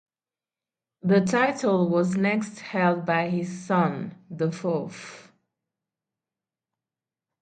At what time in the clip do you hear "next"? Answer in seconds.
2.17-2.57